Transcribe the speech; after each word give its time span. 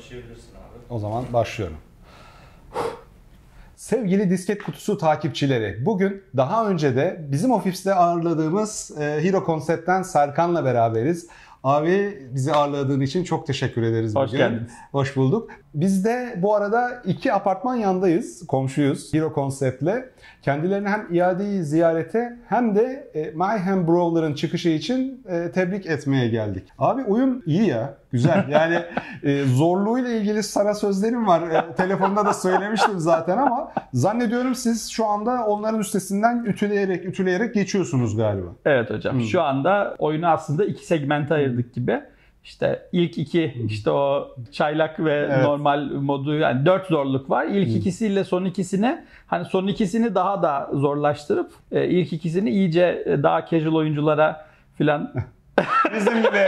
Başlayabilirsin 0.00 0.50
abi. 0.54 0.94
O 0.94 0.98
zaman 0.98 1.24
başlıyorum. 1.32 1.76
Sevgili 3.76 4.30
disket 4.30 4.62
kutusu 4.62 4.98
takipçileri, 4.98 5.86
bugün 5.86 6.22
daha 6.36 6.68
önce 6.68 6.96
de 6.96 7.26
bizim 7.28 7.50
ofiste 7.50 7.94
ağırladığımız 7.94 8.90
e, 9.00 9.24
Hero 9.24 9.42
Concept'ten 9.46 10.02
Serkan'la 10.02 10.64
beraberiz. 10.64 11.28
Abi 11.64 12.18
bizi 12.34 12.52
ağırladığın 12.52 13.00
için 13.00 13.24
çok 13.24 13.46
teşekkür 13.46 13.82
ederiz 13.82 14.14
Hoş 14.14 14.28
bugün. 14.28 14.38
geldiniz. 14.38 14.72
Hoş 14.92 15.16
bulduk. 15.16 15.50
Biz 15.74 16.04
de 16.04 16.34
bu 16.36 16.54
arada 16.54 17.02
iki 17.04 17.32
apartman 17.32 17.74
yandayız, 17.74 18.46
komşuyuz 18.46 19.14
Hero 19.14 19.32
Concept'le. 19.34 20.04
Kendilerini 20.42 20.88
hem 20.88 21.06
iadeyi 21.10 21.64
ziyarete 21.64 22.36
hem 22.48 22.74
de 22.74 23.10
e, 23.14 23.30
Mayhem 23.30 23.88
Brawler'ın 23.88 24.34
çıkışı 24.34 24.68
için 24.68 25.22
e, 25.28 25.50
tebrik 25.50 25.86
etmeye 25.86 26.28
geldik. 26.28 26.68
Abi 26.78 27.04
oyun 27.04 27.42
iyi 27.46 27.66
ya, 27.66 27.94
güzel. 28.12 28.40
Yani 28.50 28.78
e, 29.22 29.44
zorluğuyla 29.44 30.10
ilgili 30.10 30.42
sana 30.42 30.74
sözlerim 30.74 31.26
var. 31.26 31.42
E, 31.50 31.74
telefonda 31.74 32.26
da 32.26 32.32
söylemiştim 32.32 32.98
zaten 32.98 33.38
ama 33.38 33.72
zannediyorum 33.92 34.54
siz 34.54 34.90
şu 34.90 35.06
anda 35.06 35.46
onların 35.46 35.80
üstesinden 35.80 36.44
ütüleyerek 36.44 37.04
ütüleyerek 37.04 37.54
geçiyorsunuz 37.54 38.16
galiba. 38.16 38.48
Evet 38.64 38.90
hocam. 38.90 39.14
Hmm. 39.14 39.22
Şu 39.22 39.42
anda 39.42 39.94
oyunu 39.98 40.28
aslında 40.28 40.64
iki 40.64 40.86
segmente 40.86 41.34
ayırdık 41.34 41.74
gibi. 41.74 42.00
İşte 42.44 42.82
ilk 42.92 43.18
iki 43.18 43.54
işte 43.68 43.90
o 43.90 44.28
çaylak 44.52 45.00
ve 45.00 45.14
Evet. 45.30 45.44
normal 45.44 45.90
modu 45.90 46.34
yani 46.34 46.66
dört 46.66 46.86
zorluk 46.86 47.30
var. 47.30 47.44
İlk 47.44 47.68
Hmm. 47.68 47.76
ikisiyle 47.76 48.24
son 48.24 48.44
ikisini 48.44 49.04
hani 49.26 49.44
son 49.44 49.66
ikisini 49.66 50.14
daha 50.14 50.42
da 50.42 50.70
zorlaştırıp 50.72 51.50
e, 51.72 51.86
ilk 51.88 52.12
ikisini 52.12 52.50
iyice 52.50 53.02
e, 53.06 53.22
daha 53.22 53.46
casual 53.46 53.74
oyunculara 53.74 54.46
filan 54.78 55.12
Bizim 55.94 56.18
gibi. 56.18 56.44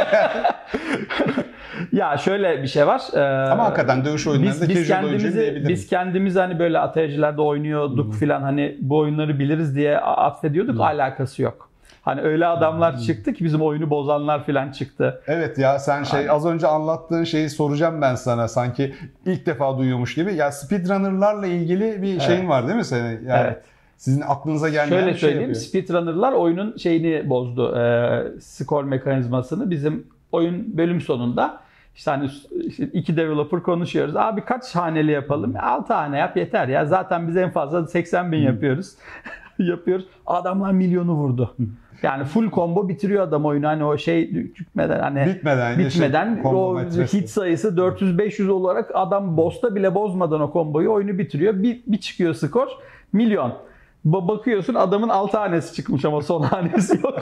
ya 1.93 2.17
şöyle 2.19 2.63
bir 2.63 2.69
şey 2.69 2.87
var. 2.87 3.03
Ee, 3.15 3.21
ama 3.51 3.65
hakikaten 3.65 4.05
dövüş 4.05 4.27
oyunlarında 4.27 4.69
biz, 4.69 4.77
biz 4.77 4.89
kendimizi 4.89 5.65
biz 5.69 5.87
kendimiz 5.87 6.37
hani 6.37 6.59
böyle 6.59 6.79
ateşlerde 6.79 7.41
oynuyorduk 7.41 8.15
filan 8.15 8.43
hani 8.43 8.77
bu 8.81 8.99
oyunları 8.99 9.39
biliriz 9.39 9.77
diye 9.77 9.99
atfediyorduk 9.99 10.81
alakası 10.81 11.43
yok. 11.43 11.72
Hani 12.03 12.21
öyle 12.21 12.47
adamlar 12.47 12.99
çıktı 12.99 13.33
ki 13.33 13.45
bizim 13.45 13.63
oyunu 13.63 13.91
bozanlar 13.91 14.45
filan 14.45 14.71
çıktı. 14.71 15.23
Evet 15.27 15.59
ya 15.59 15.79
sen 15.79 16.03
şey 16.03 16.31
az 16.31 16.47
önce 16.47 16.67
anlattığın 16.67 17.25
şeyi 17.25 17.51
soracağım 17.51 18.03
ben 18.03 18.15
sana 18.15 18.49
sanki 18.49 18.95
ilk 19.27 19.47
defa 19.47 19.79
duyuyormuş 19.79 20.15
gibi. 20.15 20.35
Ya 20.35 20.53
speedrunner'larla 20.53 21.47
ilgili 21.47 22.03
bir 22.03 22.21
şeyin 22.21 22.49
var 22.49 22.67
değil 22.67 22.79
mi 22.79 22.85
senin? 22.85 23.27
Yani 23.29 23.47
Evet. 23.47 23.63
Sizin 23.97 24.21
aklınıza 24.21 24.69
gelmeyen 24.69 25.01
Şöyle 25.01 25.07
bir 25.07 25.19
şey 25.19 25.21
söyleyeyim, 25.21 25.51
yapıyor. 25.51 25.65
speedrunner'lar 25.67 26.33
oyunun 26.33 26.77
şeyini 26.77 27.31
bozdu. 27.31 27.77
E, 27.79 28.41
skor 28.41 28.85
mekanizmasını. 28.85 29.71
Bizim 29.71 30.07
oyun 30.33 30.79
bölüm 30.79 31.01
sonunda 31.01 31.61
işte 31.95 32.11
hani 32.11 32.31
işte 32.67 32.85
iki 32.85 33.17
developer 33.17 33.63
konuşuyoruz. 33.63 34.17
Abi 34.17 34.45
kaç 34.45 34.75
haneli 34.75 35.11
yapalım? 35.11 35.55
6 35.61 35.95
hane 35.95 36.19
yap 36.19 36.37
yeter 36.37 36.69
ya. 36.69 36.87
Zaten 36.87 37.29
biz 37.29 37.37
en 37.37 37.51
fazla 37.51 37.87
80 37.87 38.33
bin 38.33 38.39
yapıyoruz. 38.39 38.93
yapıyoruz. 39.59 40.07
Adamlar 40.27 40.73
milyonu 40.73 41.13
vurdu. 41.13 41.55
Yani 42.03 42.25
full 42.25 42.51
combo 42.51 42.89
bitiriyor 42.89 43.23
adam 43.23 43.47
oyunu. 43.47 43.67
Hani 43.67 43.85
o 43.85 43.99
şey 43.99 44.35
bitmeden 44.35 45.01
hani 45.01 45.27
Bitmeden. 45.27 45.79
işte 45.79 45.85
bitmeden 45.85 46.35
şey, 46.35 46.45
o 46.45 46.75
metresi. 46.75 47.19
hit 47.19 47.29
sayısı 47.29 47.69
400-500 47.69 48.51
olarak 48.51 48.91
adam 48.95 49.37
boss'ta 49.37 49.75
bile 49.75 49.95
bozmadan 49.95 50.41
o 50.41 50.51
komboyu 50.51 50.93
oyunu 50.93 51.19
bitiriyor. 51.19 51.63
Bir, 51.63 51.81
bir 51.87 51.99
çıkıyor 51.99 52.35
skor 52.35 52.69
milyon. 53.13 53.55
Ba- 54.07 54.29
Bakıyorsun 54.29 54.75
adamın 54.75 55.09
6 55.09 55.39
hanesi 55.39 55.75
çıkmış 55.75 56.05
ama 56.05 56.23
son 56.23 56.43
hanesi 56.53 56.97
yok. 57.05 57.19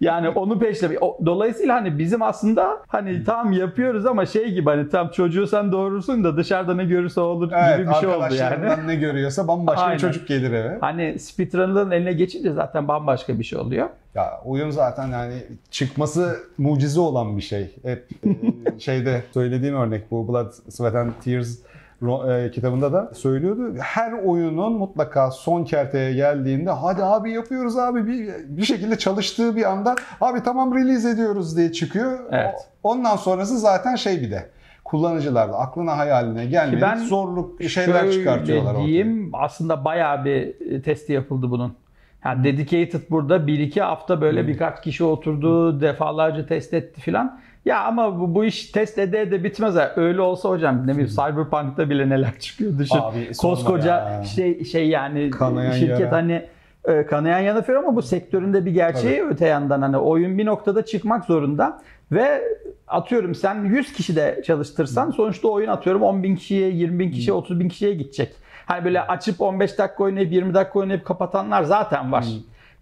yani 0.00 0.28
onu 0.28 0.58
peşle. 0.58 0.98
Dolayısıyla 1.26 1.74
hani 1.74 1.98
bizim 1.98 2.22
aslında 2.22 2.78
hani 2.88 3.24
tam 3.24 3.52
yapıyoruz 3.52 4.06
ama 4.06 4.26
şey 4.26 4.50
gibi 4.52 4.70
hani 4.70 4.88
tam 4.88 5.08
çocuğu 5.08 5.46
sen 5.46 5.72
doğurursun 5.72 6.24
da 6.24 6.36
dışarıda 6.36 6.74
ne 6.74 6.84
görürse 6.84 7.20
olur 7.20 7.52
Evet, 7.54 7.78
gibi 7.78 7.88
bir 7.88 7.94
şey 7.94 8.08
oldu 8.08 8.34
yani. 8.34 8.86
ne 8.86 8.94
görüyorsa 8.94 9.48
bambaşka 9.48 9.82
Aynen. 9.82 9.94
bir 9.96 10.00
çocuk 10.00 10.28
gelir 10.28 10.52
eve. 10.52 10.78
Hani 10.80 11.18
speedrunner'ın 11.18 11.90
eline 11.90 12.12
geçince 12.12 12.52
zaten 12.52 12.88
bambaşka 12.88 13.38
bir 13.38 13.44
şey 13.44 13.58
oluyor. 13.58 13.88
Ya 14.14 14.40
oyun 14.44 14.70
zaten 14.70 15.08
yani 15.08 15.34
çıkması 15.70 16.36
mucize 16.58 17.00
olan 17.00 17.36
bir 17.36 17.42
şey. 17.42 17.76
Hep 17.82 18.08
e, 18.26 18.28
şeyde 18.80 19.22
söylediğim 19.34 19.76
örnek 19.76 20.10
bu 20.10 20.28
Blood, 20.28 20.50
Sweat 20.68 20.94
and 20.94 21.10
Tears 21.24 21.58
e, 22.02 22.50
kitabında 22.50 22.92
da 22.92 23.14
söylüyordu. 23.14 23.74
Her 23.80 24.12
oyunun 24.12 24.72
mutlaka 24.72 25.30
son 25.30 25.64
kerteye 25.64 26.12
geldiğinde 26.12 26.70
hadi 26.70 27.04
abi 27.04 27.32
yapıyoruz 27.32 27.78
abi 27.78 28.06
bir, 28.06 28.28
bir 28.48 28.62
şekilde 28.62 28.98
çalıştığı 28.98 29.56
bir 29.56 29.70
anda 29.70 29.94
abi 30.20 30.42
tamam 30.42 30.74
release 30.74 31.10
ediyoruz 31.10 31.56
diye 31.56 31.72
çıkıyor. 31.72 32.18
Evet. 32.30 32.54
Ondan 32.82 33.16
sonrası 33.16 33.58
zaten 33.58 33.96
şey 33.96 34.20
bir 34.20 34.30
de 34.30 34.50
kullanıcılar 34.84 35.52
da 35.52 35.58
aklına 35.58 35.98
hayaline 35.98 36.46
gelmedik 36.46 36.82
ben 36.82 36.96
zorluk 36.98 37.62
şeyler 37.62 38.00
Şöyle 38.00 38.12
çıkartıyorlar 38.12 38.74
ortaya. 38.74 38.86
diyeyim 38.86 39.30
aslında 39.32 39.84
bayağı 39.84 40.24
bir 40.24 40.70
e, 40.72 40.82
testi 40.82 41.12
yapıldı 41.12 41.50
bunun. 41.50 41.74
Yani 42.24 42.44
dedicated 42.44 43.00
burada 43.10 43.36
1-2 43.36 43.80
hafta 43.80 44.20
böyle 44.20 44.48
birkaç 44.48 44.82
kişi 44.82 45.04
oturdu, 45.04 45.80
defalarca 45.80 46.46
test 46.46 46.74
etti 46.74 47.00
filan. 47.00 47.40
Ya 47.64 47.84
ama 47.84 48.20
bu, 48.20 48.34
bu 48.34 48.44
iş 48.44 48.66
test 48.66 48.98
ede 48.98 49.30
de 49.30 49.44
bitmez 49.44 49.74
ha. 49.74 49.92
Öyle 49.96 50.20
olsa 50.20 50.48
hocam 50.48 50.86
ne 50.86 50.92
bileyim 50.92 51.08
Cyberpunk'ta 51.08 51.90
bile 51.90 52.08
neler 52.08 52.38
çıkıyor 52.38 52.78
düşün. 52.78 52.98
Abi, 52.98 53.32
Koskoca 53.38 53.96
ya. 53.96 54.24
şey 54.24 54.64
şey 54.64 54.88
yani 54.88 55.30
Kanayan 55.30 55.72
şirket 55.72 56.00
yara. 56.00 56.12
hani 56.16 56.46
e, 56.84 57.06
kanayan 57.06 57.38
yana 57.38 57.62
filan 57.62 57.78
ama 57.78 57.96
bu 57.96 58.02
sektöründe 58.02 58.64
bir 58.64 58.70
gerçeği 58.70 59.22
öte 59.22 59.46
yandan 59.46 59.82
hani 59.82 59.96
oyun 59.96 60.38
bir 60.38 60.46
noktada 60.46 60.84
çıkmak 60.84 61.24
zorunda 61.24 61.80
ve 62.12 62.42
atıyorum 62.88 63.34
sen 63.34 63.64
100 63.64 63.92
kişi 63.92 64.16
de 64.16 64.42
çalıştırsan 64.46 65.10
sonuçta 65.10 65.48
oyun 65.48 65.68
atıyorum 65.68 66.02
10 66.02 66.22
bin 66.22 66.36
kişiye, 66.36 66.68
20 66.70 66.98
bin 66.98 67.10
kişiye, 67.10 67.32
30 67.32 67.60
bin 67.60 67.68
kişiye 67.68 67.94
gidecek. 67.94 68.32
Hani 68.66 68.84
böyle 68.84 69.00
açıp 69.00 69.40
15 69.40 69.78
dakika 69.78 70.04
oynayıp 70.04 70.32
20 70.32 70.54
dakika 70.54 70.78
oynayıp 70.78 71.04
kapatanlar 71.04 71.62
zaten 71.62 72.12
var. 72.12 72.24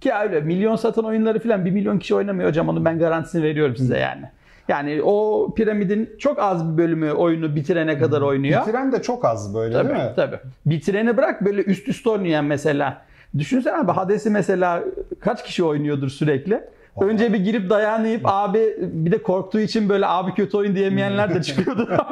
Ki 0.00 0.12
öyle 0.14 0.40
milyon 0.40 0.76
satan 0.76 1.04
oyunları 1.04 1.40
falan 1.40 1.64
1 1.64 1.70
milyon 1.70 1.98
kişi 1.98 2.14
oynamıyor 2.14 2.48
hocam 2.48 2.68
onun 2.68 2.84
ben 2.84 2.98
garantisini 2.98 3.42
veriyorum 3.42 3.76
size 3.76 3.98
yani. 3.98 4.22
Yani 4.68 5.02
o 5.02 5.48
piramidin 5.56 6.10
çok 6.18 6.38
az 6.38 6.72
bir 6.72 6.78
bölümü 6.82 7.12
oyunu 7.12 7.56
bitirene 7.56 7.98
kadar 7.98 8.20
oynuyor. 8.22 8.60
Bitiren 8.62 8.92
de 8.92 9.02
çok 9.02 9.24
az 9.24 9.54
böyle 9.54 9.72
Tabii, 9.74 9.88
değil 9.88 10.00
mi? 10.00 10.12
tabii. 10.16 10.38
Bitireni 10.66 11.16
bırak 11.16 11.44
böyle 11.44 11.62
üst 11.62 11.88
üste 11.88 12.10
oynayan 12.10 12.44
mesela. 12.44 13.02
Düşünsene 13.38 13.76
abi 13.76 13.92
Hades'i 13.92 14.30
mesela 14.30 14.82
kaç 15.20 15.44
kişi 15.44 15.64
oynuyordur 15.64 16.08
sürekli. 16.08 16.64
Önce 17.00 17.32
bir 17.32 17.38
girip 17.38 17.70
dayağını 17.70 18.06
yiyip 18.06 18.22
abi 18.24 18.76
bir 18.80 19.12
de 19.12 19.22
korktuğu 19.22 19.60
için 19.60 19.88
böyle 19.88 20.06
abi 20.06 20.34
kötü 20.34 20.56
oyun 20.56 20.74
diyemeyenler 20.74 21.34
de 21.34 21.42
çıkıyordu. 21.42 21.88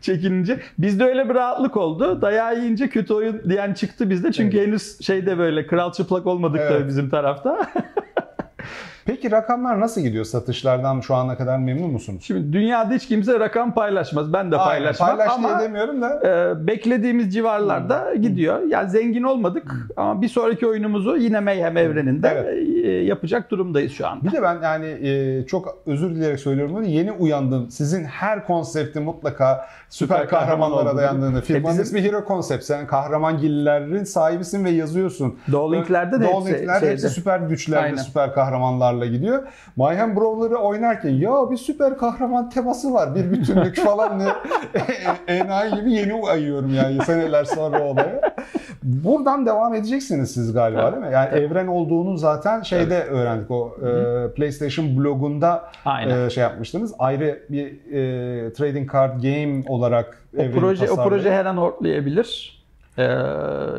Çekilince. 0.00 0.60
Bizde 0.78 1.04
öyle 1.04 1.28
bir 1.28 1.34
rahatlık 1.34 1.76
oldu. 1.76 2.22
Dayağı 2.22 2.58
yiyince 2.58 2.88
kötü 2.88 3.14
oyun 3.14 3.42
diyen 3.50 3.74
çıktı 3.74 4.10
bizde. 4.10 4.32
Çünkü 4.32 4.60
henüz 4.60 5.00
şeyde 5.06 5.38
böyle 5.38 5.66
kral 5.66 5.92
çıplak 5.92 6.26
olmadık 6.26 6.60
Evet. 6.62 6.72
tabii 6.72 6.88
bizim 6.88 7.10
tarafta. 7.10 7.66
Peki 9.08 9.30
rakamlar 9.30 9.80
nasıl 9.80 10.00
gidiyor 10.00 10.24
satışlardan 10.24 11.00
şu 11.00 11.14
ana 11.14 11.36
kadar 11.36 11.58
memnun 11.58 11.90
musunuz? 11.90 12.22
Şimdi 12.26 12.52
dünyada 12.52 12.94
hiç 12.94 13.08
kimse 13.08 13.40
rakam 13.40 13.74
paylaşmaz. 13.74 14.32
Ben 14.32 14.52
de 14.52 14.56
Aynen, 14.56 14.68
paylaşmam 14.68 15.08
paylaş 15.08 15.32
ama 15.34 15.60
demiyorum 15.60 16.02
da. 16.02 16.20
e, 16.60 16.66
beklediğimiz 16.66 17.34
civarlarda 17.34 18.14
gidiyor. 18.14 18.60
Yani 18.68 18.90
zengin 18.90 19.22
olmadık 19.22 19.74
ama 19.96 20.22
bir 20.22 20.28
sonraki 20.28 20.66
oyunumuzu 20.66 21.16
yine 21.16 21.40
Mayhem 21.40 21.76
evreninde 21.76 22.28
Evet. 22.28 22.84
e, 22.84 22.90
yapacak 22.90 23.50
durumdayız 23.50 23.92
şu 23.92 24.06
anda. 24.08 24.24
Bir 24.24 24.32
de 24.32 24.42
ben 24.42 24.58
yani 24.62 24.86
e, 24.86 25.46
çok 25.46 25.78
özür 25.86 26.10
dileyerek 26.10 26.40
söylüyorum 26.40 26.74
bunu 26.76 26.84
yeni 26.84 27.12
uyandım. 27.12 27.70
Sizin 27.70 28.04
her 28.04 28.46
konsepti 28.46 29.00
mutlaka 29.00 29.66
süper, 29.88 30.14
Süper 30.16 30.28
kahraman 30.28 30.48
kahramanlara 30.48 30.82
olduğunu. 30.88 30.96
dayandığını. 30.98 31.40
Firmanın 31.40 31.78
bizim- 31.78 31.82
ismi 31.98 32.02
Hero 32.02 32.24
Concept. 32.28 32.64
Sen 32.64 32.86
kahramangillerin 32.86 34.04
sahibisin 34.04 34.64
ve 34.64 34.70
yazıyorsun. 34.70 35.38
Doğu 35.52 35.72
Link'lerde 35.72 36.20
de 36.20 36.24
Doğu 36.24 36.48
hepsi 36.48 36.86
hepsi 36.90 37.08
süper 37.08 37.40
güçlerle, 37.40 37.80
Aynen. 37.84 37.96
süper 37.96 38.34
kahramanlarla 38.34 38.97
gidiyor. 39.06 39.42
Mayhem 39.76 40.16
Brawler'ı 40.16 40.56
oynarken 40.58 41.10
ya 41.10 41.50
bir 41.50 41.56
süper 41.56 41.96
kahraman 41.98 42.50
teması 42.50 42.92
var, 42.92 43.14
bir 43.14 43.30
bütünlük 43.32 43.76
falan 43.84 44.18
ne 44.18 44.28
enayi 45.34 45.74
gibi 45.74 45.92
yeni 45.92 46.28
ayıyorum 46.28 46.74
yani 46.74 47.04
seneler 47.04 47.44
sonra 47.44 47.82
olaya. 47.82 48.20
Buradan 48.82 49.46
devam 49.46 49.74
edeceksiniz 49.74 50.30
siz 50.34 50.52
galiba 50.52 50.92
değil 50.92 51.02
mi? 51.04 51.12
Yani 51.12 51.28
evren 51.38 51.66
olduğunu 51.66 52.16
zaten 52.16 52.62
şeyde 52.62 53.04
öğrendik 53.04 53.50
o 53.50 53.76
e, 53.78 54.32
PlayStation 54.32 54.96
blogunda 54.96 55.70
Aynen. 55.84 56.26
e, 56.26 56.30
şey 56.30 56.42
yapmıştınız. 56.42 56.94
Ayrı 56.98 57.42
bir 57.50 57.66
e, 57.66 58.52
trading 58.52 58.92
card 58.92 59.22
game 59.22 59.62
olarak 59.68 60.22
O 60.38 60.42
proje 60.60 60.84
o 60.90 60.94
tasarlayıp- 60.94 61.08
proje 61.08 61.32
her 61.32 61.44
an 61.46 61.56
hortlayabilir. 61.56 62.58
Ee, 62.98 63.02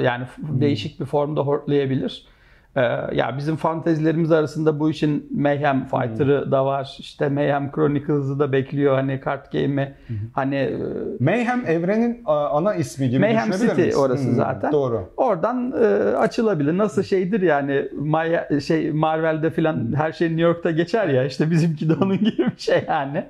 yani 0.04 0.24
değişik 0.40 1.00
bir 1.00 1.06
formda 1.06 1.42
hortlayabilir. 1.42 2.26
Ee, 2.76 2.82
ya 3.16 3.36
bizim 3.38 3.56
fantezilerimiz 3.56 4.32
arasında 4.32 4.80
bu 4.80 4.90
işin 4.90 5.28
Mayhem 5.38 5.88
Fighter'ı 5.88 6.52
da 6.52 6.66
var. 6.66 6.96
İşte 7.00 7.30
Mayhem 7.30 7.72
Chronicles'ı 7.76 8.40
da 8.40 8.52
bekliyor 8.52 8.96
hani 8.96 9.20
kart 9.20 9.52
game'i. 9.52 9.94
Hani 10.34 10.56
e, 10.56 10.78
Mayhem 11.20 11.64
evrenin 11.68 12.22
ana 12.26 12.74
ismi 12.76 13.10
gibi 13.10 13.20
Mayhem 13.20 13.48
düşünebilir 13.48 13.70
City 13.70 13.82
miyiz? 13.82 13.98
orası 13.98 14.28
Hmm, 14.28 14.36
zaten. 14.36 14.72
Doğru. 14.72 15.10
Oradan 15.18 15.74
e, 15.82 15.86
açılabilir. 16.18 16.78
Nasıl 16.78 17.04
şeydir 17.04 17.42
yani 17.42 17.88
Maya, 18.00 18.60
şey 18.62 18.92
Marvel'de 18.92 19.50
filan 19.50 19.94
her 19.96 20.12
şey 20.12 20.28
New 20.28 20.42
York'ta 20.42 20.72
geçer 20.72 21.08
ya 21.08 21.26
işte 21.26 21.52
bizimki 21.52 21.90
de 21.90 21.94
onun 21.94 22.18
gibi 22.18 22.38
bir 22.56 22.62
şey 22.62 22.84
yani. 22.88 23.26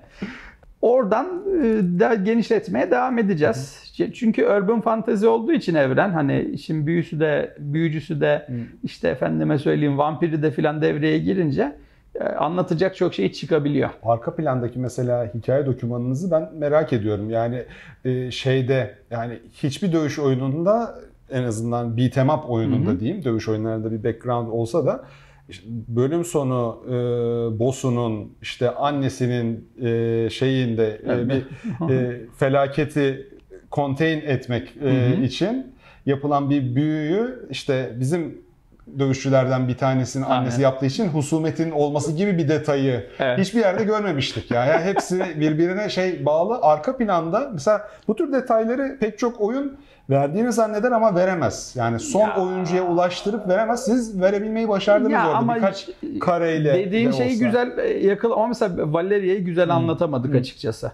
Oradan 0.82 1.44
e, 1.48 2.00
da 2.00 2.14
genişletmeye 2.16 2.92
devam 2.92 3.18
edeceğiz. 3.18 3.84
Çünkü 4.14 4.46
urban 4.46 4.82
fantasy 4.82 5.28
olduğu 5.28 5.52
için 5.52 5.76
evren 5.76 6.10
hani 6.10 6.42
işin 6.42 6.88
büyüsü 6.88 7.20
de 7.20 7.56
büyücüsü 7.60 8.22
de 8.22 8.48
işte 8.84 9.10
efendime 9.10 9.58
söyleyeyim 9.58 9.98
vampiri 9.98 10.44
de 10.44 10.52
filan 10.52 10.82
devreye 10.82 11.20
girince 11.20 11.76
e, 12.16 12.24
anlatacak 12.24 12.96
çok 12.96 13.14
şey 13.14 13.32
çıkabiliyor. 13.32 13.90
Arka 14.04 14.36
plandaki 14.36 14.80
mesela 14.80 15.32
hikaye 15.36 15.66
dokümanınızı 15.66 16.32
ben 16.32 16.50
merak 16.58 16.94
ediyorum. 16.94 17.30
Yani 17.30 17.64
e, 18.06 18.32
şeyde 18.32 18.96
yani 19.12 19.40
hiçbir 19.54 19.94
dövüş 19.94 20.20
oyununda 20.20 20.96
en 21.32 21.44
azından 21.44 21.98
beat 21.98 22.18
em 22.18 22.30
up 22.30 22.50
oyununda 22.50 22.90
Hı-hı. 22.90 23.00
diyeyim 23.00 23.24
dövüş 23.24 23.50
oyunlarında 23.50 23.92
bir 23.92 24.04
background 24.04 24.48
olsa 24.48 24.86
da 24.86 25.06
bölüm 25.88 26.26
sonu 26.26 26.84
e, 26.88 26.92
boss'unun 27.60 28.34
işte 28.42 28.70
annesinin 28.70 29.70
e, 29.82 30.30
şeyinde 30.30 31.02
e, 31.06 31.30
bir 31.30 31.44
e, 31.94 32.22
felaketi 32.38 33.28
contain 33.72 34.22
etmek 34.22 34.74
e, 34.84 35.24
için 35.24 35.76
yapılan 36.06 36.50
bir 36.50 36.76
büyüyü 36.76 37.48
işte 37.50 37.92
bizim 38.00 38.42
dövüşçülerden 39.00 39.68
bir 39.68 39.78
tanesinin 39.78 40.24
annesi 40.24 40.56
Aynen. 40.56 40.64
yaptığı 40.64 40.86
için 40.86 41.08
husumetin 41.08 41.72
olması 41.72 42.12
gibi 42.12 42.38
bir 42.38 42.50
detayı 42.50 43.08
evet. 43.20 43.40
hiçbir 43.40 43.60
yerde 43.60 43.84
görmemiştik. 43.84 44.52
Yani, 44.52 44.70
yani 44.70 44.84
hepsi 44.84 45.20
birbirine 45.40 45.90
şey 45.90 46.26
bağlı. 46.26 46.60
Arka 46.62 46.98
planda 46.98 47.50
mesela 47.54 47.88
bu 48.08 48.16
tür 48.16 48.34
detayları 48.34 48.98
pek 49.00 49.20
çok 49.20 49.42
oyun 49.42 49.78
verdiğini 50.10 50.54
zanneder 50.54 50.92
ama 50.92 51.16
veremez. 51.16 51.74
Yani 51.78 52.00
son 52.00 52.28
ya. 52.28 52.38
oyuncuya 52.38 52.84
ulaştırıp 52.84 53.48
veremez. 53.48 53.86
Siz 53.86 54.22
verebilmeyi 54.22 54.70
başardınız 54.70 55.12
ya 55.12 55.28
orada 55.28 55.38
ama 55.38 55.56
birkaç 55.56 55.90
kareyle. 56.22 56.74
Dediğin 56.74 57.12
şeyi 57.12 57.34
olsa. 57.34 57.46
güzel 57.46 57.78
e, 57.78 58.08
yakıl 58.08 58.32
ama 58.32 58.48
mesela 58.48 58.94
Valeria'yı 58.94 59.46
güzel 59.46 59.66
hmm. 59.66 59.76
anlatamadık 59.76 60.32
hmm. 60.32 60.40
açıkçası. 60.40 60.92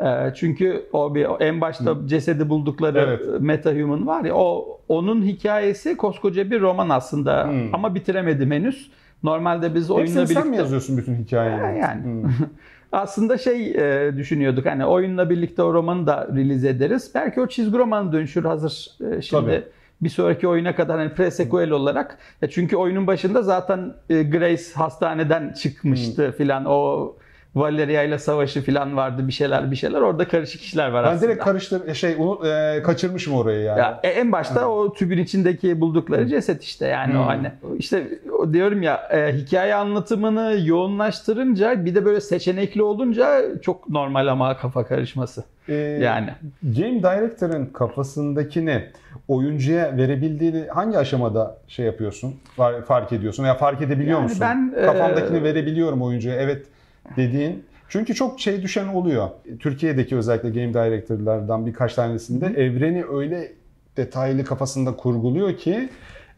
Ee, 0.00 0.32
çünkü 0.34 0.88
o 0.92 1.14
bir 1.14 1.26
en 1.40 1.60
başta 1.60 1.96
cesedi 2.06 2.48
buldukları 2.48 2.98
evet. 2.98 3.40
metahuman 3.40 4.06
var 4.06 4.24
ya 4.24 4.34
o 4.34 4.78
onun 4.88 5.22
hikayesi 5.22 5.96
koskoca 5.96 6.50
bir 6.50 6.60
roman 6.60 6.88
aslında 6.88 7.44
hmm. 7.48 7.74
ama 7.74 7.94
bitiremedim 7.94 8.50
henüz. 8.50 8.90
Normalde 9.22 9.74
biz 9.74 9.90
oyunla 9.90 10.14
birlikte... 10.14 10.34
sen 10.34 10.48
mi 10.48 10.56
yazıyorsun 10.56 10.96
bütün 10.96 11.14
hikayeyi? 11.14 11.78
Yani. 11.80 12.04
Hmm. 12.04 12.30
aslında 12.92 13.38
şey 13.38 13.70
e, 13.70 14.16
düşünüyorduk 14.16 14.66
hani 14.66 14.86
oyunla 14.86 15.30
birlikte 15.30 15.62
o 15.62 15.74
romanı 15.74 16.06
da 16.06 16.28
release 16.36 16.68
ederiz. 16.68 17.10
Belki 17.14 17.40
o 17.40 17.46
çizgi 17.46 17.78
roman 17.78 18.12
dönüşür 18.12 18.44
hazır 18.44 18.86
e, 19.00 19.22
şimdi. 19.22 19.42
Tabii 19.42 19.62
bir 20.00 20.08
sonraki 20.08 20.48
oyuna 20.48 20.74
kadar 20.74 20.98
hani 20.98 21.10
pre-sequel 21.10 21.70
olarak. 21.70 22.18
Ya 22.42 22.50
çünkü 22.50 22.76
oyunun 22.76 23.06
başında 23.06 23.42
zaten 23.42 23.94
e, 24.10 24.22
Grace 24.22 24.64
hastaneden 24.74 25.52
çıkmıştı 25.52 26.26
hmm. 26.26 26.32
filan. 26.32 26.64
O 26.64 27.12
Valeria 27.54 28.02
ile 28.02 28.18
savaşı 28.18 28.62
falan 28.62 28.96
vardı 28.96 29.28
bir 29.28 29.32
şeyler 29.32 29.70
bir 29.70 29.76
şeyler. 29.76 30.00
Orada 30.00 30.28
karışık 30.28 30.62
işler 30.62 30.88
var 30.88 31.04
ben 31.04 31.08
aslında. 31.08 31.22
Ben 31.22 31.28
direkt 31.28 31.44
karıştır 31.44 31.94
şey 31.94 32.16
onu 32.18 32.46
e, 32.46 32.82
kaçırmışım 32.82 33.34
orayı 33.34 33.60
yani. 33.60 33.78
Ya, 33.78 34.00
e, 34.02 34.08
en 34.08 34.32
başta 34.32 34.62
Hı. 34.62 34.66
o 34.66 34.92
tübün 34.92 35.18
içindeki 35.18 35.80
buldukları 35.80 36.26
ceset 36.26 36.62
işte 36.62 36.86
yani 36.86 37.12
hmm. 37.12 37.20
o 37.20 37.26
hani. 37.26 37.52
İşte 37.78 38.08
diyorum 38.52 38.82
ya 38.82 39.08
e, 39.10 39.32
hikaye 39.32 39.74
anlatımını 39.74 40.56
yoğunlaştırınca 40.64 41.84
bir 41.84 41.94
de 41.94 42.04
böyle 42.04 42.20
seçenekli 42.20 42.82
olunca 42.82 43.42
çok 43.62 43.88
normal 43.88 44.26
ama 44.26 44.56
kafa 44.56 44.86
karışması. 44.86 45.44
Ee, 45.68 45.74
yani. 45.74 46.30
Game 46.62 47.02
Director'ın 47.02 47.66
kafasındakini 47.66 48.82
oyuncuya 49.28 49.96
verebildiğini 49.96 50.66
hangi 50.68 50.98
aşamada 50.98 51.58
şey 51.68 51.86
yapıyorsun? 51.86 52.34
Fark 52.86 53.12
ediyorsun 53.12 53.44
veya 53.44 53.54
fark 53.54 53.82
edebiliyor 53.82 54.18
yani 54.18 54.22
musun? 54.22 54.38
Ben 54.40 54.74
kafamdakini 54.86 55.38
e, 55.38 55.42
verebiliyorum 55.42 56.02
oyuncuya. 56.02 56.34
Evet 56.34 56.66
dediğin 57.16 57.64
çünkü 57.88 58.14
çok 58.14 58.40
şey 58.40 58.62
düşen 58.62 58.88
oluyor. 58.88 59.28
Türkiye'deki 59.60 60.16
özellikle 60.16 60.50
game 60.50 60.74
director'lardan 60.74 61.66
birkaç 61.66 61.94
tanesinde 61.94 62.46
evreni 62.46 63.04
öyle 63.04 63.52
detaylı 63.96 64.44
kafasında 64.44 64.96
kurguluyor 64.96 65.56
ki 65.56 65.88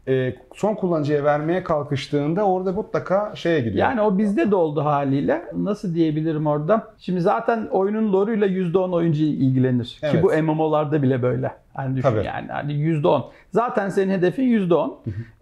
e, 0.07 0.35
son 0.55 0.75
kullanıcıya 0.75 1.23
vermeye 1.23 1.63
kalkıştığında 1.63 2.45
orada 2.45 2.71
mutlaka 2.71 3.35
şeye 3.35 3.59
gidiyor. 3.59 3.77
Yani 3.77 4.01
o 4.01 4.17
bizde 4.17 4.51
de 4.51 4.55
oldu 4.55 4.85
haliyle. 4.85 5.45
Nasıl 5.57 5.95
diyebilirim 5.95 6.47
orada? 6.47 6.93
Şimdi 6.97 7.21
zaten 7.21 7.67
oyunun 7.71 8.13
lore'uyla 8.13 8.47
%10 8.47 8.95
oyuncu 8.95 9.23
ilgilenir. 9.23 9.99
Evet. 10.01 10.13
Ki 10.13 10.23
bu 10.23 10.43
MMO'larda 10.43 11.03
bile 11.03 11.21
böyle. 11.21 11.51
Hani 11.73 11.95
düşün 11.95 12.09
Tabii. 12.09 12.25
yani 12.25 12.47
hani 12.47 12.73
%10. 12.73 13.23
Zaten 13.51 13.89
senin 13.89 14.11
hedefin 14.11 14.43
%10. 14.43 14.91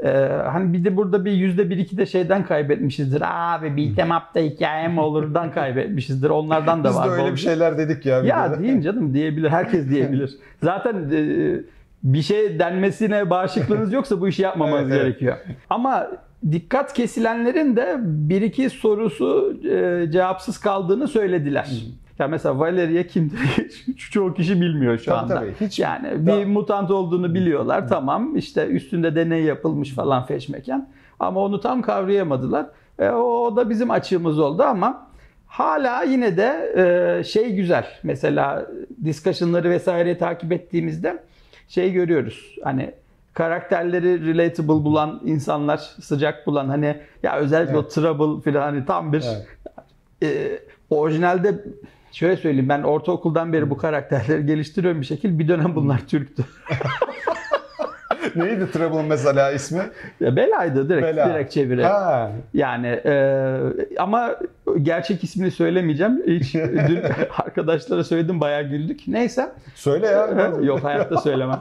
ee, 0.03 0.09
hani 0.51 0.73
bir 0.73 0.85
de 0.85 0.97
burada 0.97 1.25
bir 1.25 1.31
%1-2 1.31 1.97
de 1.97 2.05
şeyden 2.05 2.45
kaybetmişizdir. 2.45 3.23
Abi 3.25 3.77
beat'em 3.77 4.11
up'ta 4.11 4.39
hikaye 4.39 4.87
mi 4.87 4.99
olurdan 4.99 5.51
kaybetmişizdir. 5.53 6.29
Onlardan 6.29 6.83
da 6.83 6.89
Biz 6.89 6.95
var. 6.95 7.05
Biz 7.05 7.17
de 7.17 7.21
öyle 7.21 7.31
bir 7.31 7.39
şeyler 7.39 7.77
dedik 7.77 8.05
ya. 8.05 8.19
Ya 8.19 8.59
deyin 8.59 8.81
canım 8.81 9.13
diyebilir. 9.13 9.49
Herkes 9.49 9.89
diyebilir. 9.89 10.31
Zaten 10.63 11.11
e, 11.13 11.55
bir 12.03 12.21
şey 12.21 12.59
denmesine 12.59 13.29
bağışıklığınız 13.29 13.93
yoksa 13.93 14.21
bu 14.21 14.27
işi 14.27 14.41
yapmamanız 14.41 14.91
evet, 14.91 15.01
gerekiyor. 15.01 15.37
Evet. 15.45 15.57
Ama 15.69 16.07
dikkat 16.51 16.93
kesilenlerin 16.93 17.75
de 17.75 17.97
bir 18.01 18.41
iki 18.41 18.69
sorusu 18.69 19.59
e, 19.63 20.11
cevapsız 20.11 20.57
kaldığını 20.57 21.07
söylediler. 21.07 21.69
Ya 22.19 22.27
mesela 22.27 22.59
Valeria 22.59 23.03
kimdir? 23.03 23.39
Çoğu 24.11 24.33
kişi 24.33 24.61
bilmiyor 24.61 24.97
şu 24.97 25.05
tabii, 25.05 25.17
anda. 25.17 25.35
Tabii, 25.35 25.53
hiç 25.61 25.79
yani 25.79 26.27
bir 26.27 26.45
mutant 26.45 26.91
olduğunu 26.91 27.33
biliyorlar. 27.33 27.87
Tamam 27.87 28.35
işte 28.35 28.67
üstünde 28.67 29.15
deney 29.15 29.43
yapılmış 29.43 29.93
falan 29.93 30.25
feşmeken. 30.25 30.89
Ama 31.19 31.39
onu 31.39 31.61
tam 31.61 31.81
kavrayamadılar. 31.81 32.65
E, 32.99 33.09
o 33.09 33.55
da 33.55 33.69
bizim 33.69 33.91
açığımız 33.91 34.39
oldu 34.39 34.63
ama 34.63 35.07
hala 35.47 36.03
yine 36.03 36.37
de 36.37 36.73
e, 36.77 37.23
şey 37.23 37.55
güzel. 37.55 37.85
Mesela 38.03 38.67
discussion'ları 39.05 39.69
vesaire 39.69 40.17
takip 40.17 40.51
ettiğimizde 40.51 41.23
şey 41.67 41.91
görüyoruz. 41.91 42.55
Hani 42.63 42.91
karakterleri 43.33 44.27
relatable 44.27 44.85
bulan 44.85 45.21
insanlar, 45.25 45.77
sıcak 45.77 46.47
bulan 46.47 46.67
hani 46.67 46.97
ya 47.23 47.37
özellikle 47.37 47.73
evet. 47.73 47.85
o 47.85 47.87
trouble 47.87 48.41
filan 48.41 48.61
hani 48.61 48.85
tam 48.85 49.13
bir 49.13 49.23
evet. 49.27 49.47
e, 50.23 50.59
orijinalde 50.89 51.63
şöyle 52.11 52.37
söyleyeyim 52.37 52.69
ben 52.69 52.83
ortaokuldan 52.83 53.53
beri 53.53 53.69
bu 53.69 53.77
karakterleri 53.77 54.45
geliştiriyorum 54.45 55.01
bir 55.01 55.05
şekilde. 55.05 55.39
Bir 55.39 55.47
dönem 55.47 55.75
bunlar 55.75 56.07
Türktü. 56.07 56.43
Neydi 58.35 58.71
Trouble 58.71 59.03
mesela 59.03 59.51
ismi? 59.51 59.81
Ya 60.19 60.35
Bela'ydı 60.35 60.89
direkt 60.89 61.03
Bela. 61.07 61.29
direkt 61.29 61.51
çeviri. 61.51 61.83
Ha. 61.85 62.31
Yani 62.53 62.87
e, 62.87 63.55
ama 63.97 64.35
gerçek 64.81 65.23
ismini 65.23 65.51
söylemeyeceğim. 65.51 66.23
Hiç 66.27 66.53
dün 66.87 67.01
arkadaşlara 67.37 68.03
söyledim 68.03 68.41
bayağı 68.41 68.63
güldük. 68.63 69.01
Neyse. 69.07 69.51
Söyle 69.75 70.07
ya. 70.07 70.51
Yok 70.61 70.83
hayatta 70.83 71.17
söylemem. 71.17 71.59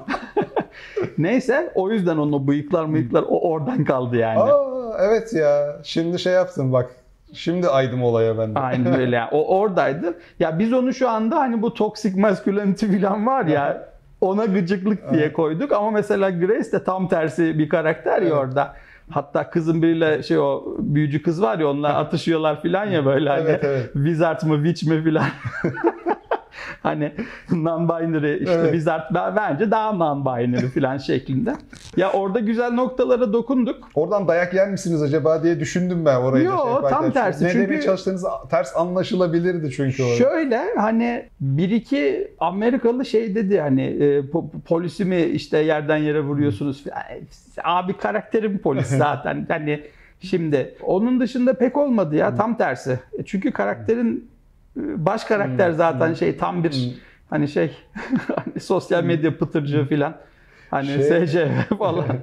Neyse 1.18 1.72
o 1.74 1.90
yüzden 1.90 2.16
onun 2.16 2.48
bıyıklar 2.48 2.84
mıyıklar 2.84 3.24
o 3.28 3.50
oradan 3.50 3.84
kaldı 3.84 4.16
yani. 4.16 4.38
Aa, 4.38 4.96
evet 5.00 5.32
ya. 5.32 5.76
Şimdi 5.82 6.18
şey 6.18 6.32
yaptın 6.32 6.72
bak. 6.72 6.90
Şimdi 7.32 7.68
aydım 7.68 8.02
olaya 8.02 8.38
ben 8.38 8.54
de. 8.54 8.58
Aynen 8.58 9.00
öyle. 9.00 9.16
Yani. 9.16 9.28
O 9.32 9.58
oradaydı. 9.58 10.14
Ya 10.40 10.58
biz 10.58 10.72
onu 10.72 10.94
şu 10.94 11.08
anda 11.08 11.38
hani 11.38 11.62
bu 11.62 11.74
toxic 11.74 12.20
masculinity 12.20 12.86
falan 12.86 13.26
var 13.26 13.46
ya 13.46 13.88
ona 14.20 14.44
gıcıklık 14.44 15.12
diye 15.12 15.32
koyduk 15.32 15.72
ama 15.72 15.90
mesela 15.90 16.30
Grace 16.30 16.72
de 16.72 16.84
tam 16.84 17.08
tersi 17.08 17.58
bir 17.58 17.68
karakter 17.68 18.22
ya 18.22 18.34
orada. 18.34 18.74
Hatta 19.10 19.50
kızın 19.50 19.82
biriyle 19.82 20.22
şey 20.22 20.38
o 20.38 20.76
büyücü 20.78 21.22
kız 21.22 21.42
var 21.42 21.58
ya 21.58 21.68
onunla 21.68 21.94
atışıyorlar 21.94 22.62
filan 22.62 22.86
ya 22.86 23.06
böyle 23.06 23.28
hani 23.28 23.48
evet, 23.48 23.64
evet. 23.64 23.92
wizard 23.92 24.42
mı 24.42 24.64
witch 24.64 24.92
mi 24.92 25.04
filan. 25.04 25.26
hani 26.82 27.12
non-binary 27.50 28.38
işte 28.38 28.52
evet. 28.52 28.72
Wizard 28.72 29.14
bence 29.36 29.70
daha 29.70 29.90
non-binary 29.90 30.68
falan 30.68 30.98
şeklinde. 30.98 31.52
Ya 31.96 32.12
orada 32.12 32.40
güzel 32.40 32.72
noktalara 32.72 33.32
dokunduk. 33.32 33.88
Oradan 33.94 34.28
dayak 34.28 34.54
yer 34.54 34.70
misiniz 34.70 35.02
acaba 35.02 35.42
diye 35.42 35.60
düşündüm 35.60 36.04
ben 36.04 36.16
orayı. 36.16 36.44
Yok 36.44 36.80
şey 36.80 36.90
tam 36.90 37.10
tersi. 37.10 37.44
Ne 37.44 37.52
çünkü, 37.52 37.68
demeye 37.68 37.82
çalıştığınız 37.82 38.24
ters 38.50 38.76
anlaşılabilirdi 38.76 39.70
çünkü 39.70 40.02
orada. 40.02 40.16
Şöyle 40.16 40.74
hani 40.76 41.28
bir 41.40 41.70
iki 41.70 42.32
Amerikalı 42.40 43.04
şey 43.04 43.34
dedi 43.34 43.60
hani 43.60 43.82
e, 43.82 44.22
polisi 44.66 45.04
mi 45.04 45.22
işte 45.22 45.58
yerden 45.58 45.96
yere 45.96 46.20
vuruyorsunuz 46.20 46.84
falan. 46.84 47.02
Abi 47.64 47.92
karakterim 47.92 48.58
polis 48.58 48.88
zaten. 48.98 49.46
hani 49.48 49.82
Şimdi 50.20 50.74
onun 50.82 51.20
dışında 51.20 51.54
pek 51.54 51.76
olmadı 51.76 52.16
ya 52.16 52.34
tam 52.34 52.56
tersi. 52.56 53.00
E, 53.18 53.22
çünkü 53.24 53.50
karakterin 53.52 54.30
baş 54.78 55.24
karakter 55.24 55.68
hmm, 55.68 55.76
zaten 55.76 56.08
hmm. 56.08 56.16
şey 56.16 56.36
tam 56.36 56.64
bir 56.64 56.72
hmm. 56.72 56.92
hani 57.30 57.48
şey 57.48 57.70
hani 58.36 58.60
sosyal 58.60 59.04
medya 59.04 59.38
pıtırcığı 59.38 59.86
filan. 59.88 60.16
Hani 60.70 60.86
şey, 60.86 61.26
SCV 61.26 61.76
falan. 61.78 62.06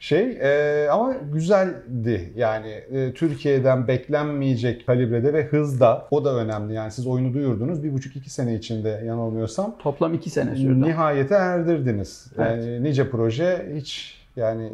Şey 0.00 0.38
e, 0.42 0.88
ama 0.90 1.14
güzeldi 1.32 2.32
yani 2.36 2.68
e, 2.68 3.12
Türkiye'den 3.14 3.88
beklenmeyecek 3.88 4.86
kalibrede 4.86 5.32
ve 5.32 5.44
hızda 5.44 6.08
o 6.10 6.24
da 6.24 6.36
önemli 6.36 6.74
yani 6.74 6.90
siz 6.90 7.06
oyunu 7.06 7.34
duyurdunuz 7.34 7.84
bir 7.84 7.92
buçuk 7.92 8.16
iki 8.16 8.30
sene 8.30 8.54
içinde 8.54 9.02
yanılmıyorsam. 9.06 9.76
Toplam 9.78 10.14
iki 10.14 10.30
sene 10.30 10.56
sürdü. 10.56 10.82
Nihayete 10.82 11.34
erdirdiniz. 11.34 12.32
Evet. 12.38 12.64
Yani 12.64 12.84
nice 12.84 13.10
proje 13.10 13.72
hiç 13.74 14.18
yani 14.36 14.72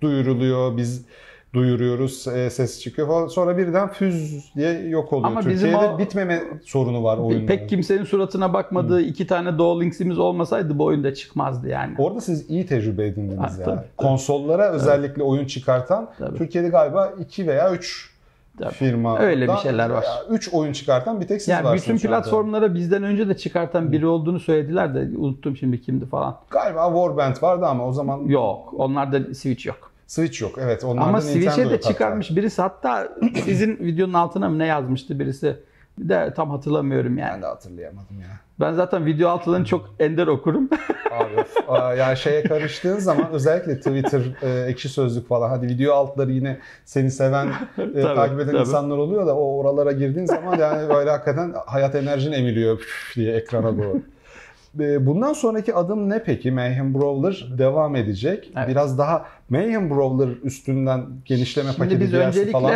duyuruluyor 0.00 0.76
biz 0.76 1.06
duyuruyoruz, 1.54 2.28
e, 2.28 2.50
ses 2.50 2.80
çıkıyor 2.80 3.08
falan. 3.08 3.26
Sonra 3.28 3.58
birden 3.58 3.88
füz 3.88 4.44
diye 4.56 4.72
yok 4.88 5.12
oluyor. 5.12 5.28
Ama 5.28 5.40
bizim 5.40 5.70
Türkiye'de 5.70 5.94
o- 5.94 5.98
bitmeme 5.98 6.42
sorunu 6.64 7.04
var 7.04 7.18
oyunların. 7.18 7.46
Pek 7.46 7.68
kimsenin 7.68 8.04
suratına 8.04 8.52
bakmadığı 8.52 9.00
iki 9.02 9.26
tane 9.26 9.58
Dual 9.58 9.80
Links'imiz 9.80 10.18
olmasaydı 10.18 10.78
bu 10.78 10.84
oyun 10.84 11.04
da 11.04 11.14
çıkmazdı 11.14 11.68
yani. 11.68 11.94
Orada 11.98 12.20
siz 12.20 12.50
iyi 12.50 12.66
tecrübe 12.66 13.06
edindiniz 13.06 13.38
Ha, 13.38 13.56
ya. 13.58 13.64
tabii, 13.64 13.76
tabii. 13.76 13.86
Konsollara 13.96 14.70
özellikle 14.70 15.22
oyun 15.22 15.44
çıkartan 15.46 16.10
Tabii. 16.18 16.38
Türkiye'de 16.38 16.68
galiba 16.68 17.12
2 17.20 17.46
veya 17.46 17.72
3 17.72 18.10
Tabii. 18.58 18.74
firma. 18.74 19.18
Öyle 19.18 19.48
bir 19.48 19.56
şeyler 19.56 19.90
var. 19.90 20.04
3 20.30 20.48
oyun 20.54 20.72
çıkartan 20.72 21.20
bir 21.20 21.26
tek 21.26 21.40
siz 21.42 21.48
Yani 21.48 21.64
varsınız 21.64 21.82
bütün 21.82 21.96
şu 21.96 22.08
anda. 22.08 22.22
platformlara 22.22 22.74
bizden 22.74 23.02
önce 23.02 23.28
de 23.28 23.36
çıkartan 23.36 23.92
biri 23.92 24.06
olduğunu 24.06 24.40
söylediler 24.40 24.94
de 24.94 25.08
unuttum 25.18 25.56
şimdi 25.56 25.80
kimdi 25.82 26.06
falan. 26.06 26.36
Galiba 26.50 26.86
Warband 26.86 27.42
vardı 27.42 27.66
ama 27.66 27.86
o 27.86 27.92
zaman 27.92 28.20
Yok. 28.20 28.74
Onlarda 28.78 29.34
Switch 29.34 29.66
yok. 29.66 29.89
Switch 30.10 30.42
yok. 30.42 30.58
Evet 30.58 30.84
onlarda 30.84 31.06
Ama 31.08 31.20
Switch'e 31.20 31.70
de 31.70 31.74
hatta. 31.74 31.80
çıkarmış 31.80 32.36
birisi. 32.36 32.62
Hatta 32.62 33.08
sizin 33.44 33.78
videonun 33.80 34.12
altına 34.12 34.48
mı 34.48 34.58
ne 34.58 34.66
yazmıştı 34.66 35.18
birisi? 35.18 35.56
Bir 35.98 36.08
de 36.08 36.32
tam 36.36 36.50
hatırlamıyorum 36.50 37.18
yani. 37.18 37.32
Ben 37.32 37.42
de 37.42 37.46
hatırlayamadım 37.46 38.20
ya. 38.20 38.26
Ben 38.60 38.72
zaten 38.72 39.06
video 39.06 39.28
altlarını 39.28 39.64
çok 39.64 39.90
ender 39.98 40.26
okurum. 40.26 40.68
Abi. 41.10 41.44
Aa, 41.68 41.94
yani 41.94 42.16
şeye 42.16 42.42
karıştığın 42.42 42.98
zaman 43.08 43.30
özellikle 43.32 43.76
Twitter, 43.76 44.20
e, 44.42 44.70
ekşi 44.70 44.88
sözlük 44.88 45.28
falan 45.28 45.48
hadi 45.48 45.66
video 45.66 45.94
altları 45.94 46.32
yine 46.32 46.58
seni 46.84 47.10
seven, 47.10 47.46
e, 47.94 48.02
takip 48.02 48.40
eden 48.40 48.46
tabii. 48.46 48.60
insanlar 48.60 48.96
oluyor 48.96 49.26
da 49.26 49.36
o 49.36 49.56
oralara 49.58 49.92
girdiğin 49.92 50.26
zaman 50.26 50.58
yani 50.58 50.88
böyle 50.88 51.10
hakikaten 51.10 51.54
hayat 51.66 51.94
enerjin 51.94 52.32
emiliyor 52.32 52.80
diye 53.14 53.36
ekrana 53.36 53.78
doğru. 53.78 54.02
E, 54.80 55.06
Bundan 55.06 55.32
sonraki 55.32 55.74
adım 55.74 56.10
ne 56.10 56.22
peki? 56.22 56.50
Mayhem 56.50 56.94
Brawler 56.94 57.46
devam 57.58 57.96
edecek. 57.96 58.52
Evet. 58.56 58.68
Biraz 58.68 58.98
daha 58.98 59.26
Mayhem 59.48 59.90
Brawler 59.90 60.28
üstünden 60.44 61.00
genişleme 61.24 61.68
Şimdi 61.68 61.78
paketi 61.78 62.00
biz 62.00 62.12
DLC 62.12 62.16
öncelikle 62.26 62.52
falan. 62.52 62.72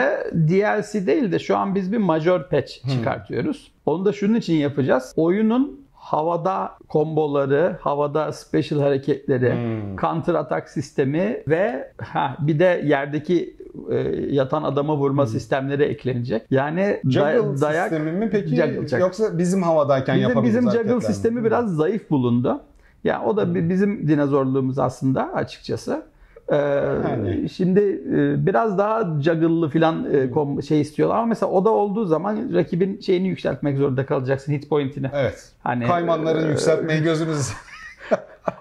DLC 0.48 1.06
değil 1.06 1.32
de 1.32 1.38
şu 1.38 1.56
an 1.56 1.74
biz 1.74 1.92
bir 1.92 1.98
major 1.98 2.48
patch 2.48 2.72
çıkartıyoruz. 2.90 3.72
Onu 3.86 4.04
da 4.04 4.12
şunun 4.12 4.34
için 4.34 4.54
yapacağız. 4.54 5.12
Oyunun 5.16 5.84
havada 5.94 6.70
komboları, 6.88 7.76
havada 7.80 8.32
special 8.32 8.80
hareketleri, 8.80 9.52
Hmm. 9.52 9.96
counter 9.96 10.34
atak 10.34 10.68
sistemi 10.70 11.42
ve 11.48 11.92
ha, 11.98 12.36
bir 12.40 12.58
de 12.58 12.82
yerdeki 12.84 13.56
e, 13.90 13.97
yatan 14.31 14.62
adama 14.62 14.97
vurma 14.97 15.26
sistemleri 15.26 15.83
eklenecek. 15.83 16.43
Yani 16.50 17.00
Juggle 17.04 17.61
dayak 17.61 17.88
sistemi 17.88 18.12
mi 18.12 18.31
peki 18.31 18.57
Juggle, 18.57 18.99
yoksa 18.99 19.38
bizim 19.38 19.62
havadayken 19.62 20.16
bizim, 20.16 20.28
yapabildiğimiz 20.28 20.66
bizim 20.66 20.81
juggle 20.81 20.95
mi? 20.95 21.02
sistemi 21.02 21.45
biraz 21.45 21.76
zayıf 21.76 22.11
bulundu. 22.11 22.61
Yani 23.04 23.26
o 23.26 23.37
da 23.37 23.54
bi- 23.54 23.69
bizim 23.69 24.09
dinozorluğumuz 24.09 24.78
aslında 24.78 25.33
açıkçası. 25.35 26.02
Ee, 26.49 26.57
Yani. 26.57 27.49
Şimdi 27.49 27.81
e, 28.14 28.47
biraz 28.47 28.78
daha 28.78 29.21
juggle'lı 29.21 29.69
falan 29.69 30.04
e, 30.14 30.16
kom- 30.25 30.62
şey 30.62 30.81
istiyorlar 30.81 31.16
ama 31.16 31.26
mesela 31.26 31.52
o 31.52 31.64
da 31.64 31.71
olduğu 31.71 32.04
zaman 32.04 32.50
rakibin 32.54 33.00
şeyini 33.00 33.28
yükseltmek 33.28 33.78
zorunda 33.78 34.07
kalacaksın 34.07 34.52
hit 34.52 34.69
point'ini. 34.69 35.11
Evet. 35.14 35.52
Hani 35.62 35.87
Kaymanların 35.87 36.47
e, 36.47 36.49
yükseltmeyi 36.50 37.02
gözünüz 37.02 37.52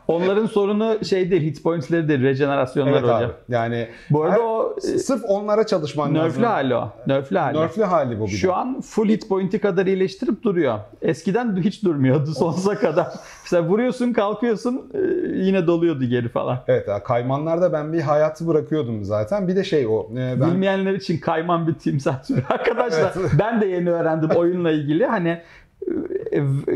Onların 0.07 0.45
sorunu 0.45 1.05
şey 1.05 1.31
değil, 1.31 1.41
hit 1.41 1.63
points'leri 1.63 2.07
değil, 2.07 2.21
rejenerasyonlar 2.21 2.91
Evet 2.91 3.03
hocam. 3.03 3.17
abi. 3.23 3.31
Yani 3.49 3.87
Bu 4.09 4.23
arada 4.23 4.33
her- 4.35 4.39
o 4.39 4.75
e, 4.77 4.81
sırf 4.81 5.21
onlara 5.27 5.65
çalışman 5.67 6.15
lazım. 6.15 6.23
nerf'lü 6.41 6.45
hali 6.45 6.75
o. 6.75 6.89
Nerf'lü 7.07 7.37
hali. 7.37 7.57
Nerf'lü 7.57 7.83
hali 7.83 8.19
bu 8.19 8.25
bir 8.27 8.31
de. 8.31 8.35
Şu 8.35 8.53
an 8.55 8.81
full 8.81 9.09
hit 9.09 9.29
point'i 9.29 9.59
kadar 9.59 9.85
iyileştirip 9.85 10.43
duruyor. 10.43 10.79
Eskiden 11.01 11.55
hiç 11.63 11.83
durmuyordu 11.83 12.25
sonsuza 12.37 12.75
kadar. 12.75 13.07
Mesela 13.43 13.63
vuruyorsun 13.67 14.13
kalkıyorsun 14.13 14.91
e, 14.93 14.97
yine 15.37 15.67
doluyordu 15.67 16.03
geri 16.05 16.29
falan. 16.29 16.59
Evet 16.67 16.89
kaymanlarda 17.05 17.73
ben 17.73 17.93
bir 17.93 18.01
hayatı 18.01 18.47
bırakıyordum 18.47 19.03
zaten. 19.03 19.47
Bir 19.47 19.55
de 19.55 19.63
şey 19.63 19.87
o. 19.87 20.07
e, 20.11 20.15
ben 20.15 20.51
Bilmeyenler 20.51 20.93
için 20.93 21.17
kayman 21.17 21.67
bir 21.67 21.73
timsah 21.73 22.23
türü. 22.23 22.41
Arkadaşlar 22.49 23.13
Evet. 23.19 23.31
ben 23.39 23.61
de 23.61 23.65
yeni 23.65 23.91
öğrendim 23.91 24.29
oyunla 24.35 24.71
ilgili. 24.71 25.05
Hani 25.05 25.41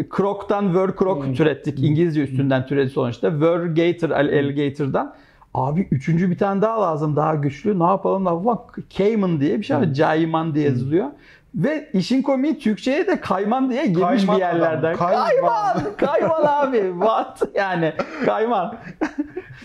Krok'tan 0.10 0.76
Verkrok 0.76 1.26
Hmm. 1.26 1.34
türettik. 1.34 1.80
İngilizce 1.84 2.24
üstünden 2.24 2.66
türedi 2.66 2.90
sonuçta. 2.90 3.42
Vergator, 3.42 4.10
Alligator'dan. 4.10 5.16
Abi 5.54 5.88
üçüncü 5.92 6.30
bir 6.32 6.38
tane 6.38 6.62
daha 6.62 6.82
lazım 6.82 7.16
daha 7.16 7.36
güçlü. 7.36 7.80
Ne 7.80 7.84
yapalım 7.84 8.26
da 8.26 8.36
ulan 8.36 8.60
Cayman 8.90 9.40
diye 9.40 9.58
bir 9.60 9.64
şey 9.64 9.78
var. 9.78 9.86
Hmm. 9.86 9.94
Cayman 9.94 10.56
diye 10.56 10.66
yazılıyor. 10.66 11.08
Ve 11.56 11.90
işin 11.94 12.22
komiği 12.22 12.60
Türkçe'ye 12.60 13.08
de 13.08 13.20
kayman 13.22 13.70
diye 13.70 13.86
girmiş 13.86 14.02
Kayman 14.02 14.36
bir 14.36 14.42
yerlerden. 14.42 14.94
adam, 14.96 15.08
kayman. 15.08 15.28
Kayman, 15.28 15.84
kayman 15.98 16.44
abi. 16.46 16.84
What? 17.00 17.42
Yani 17.56 17.94
kayman. 18.26 18.76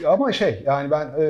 ama 0.07 0.33
şey 0.33 0.63
yani 0.67 0.91
ben 0.91 1.07
e, 1.21 1.25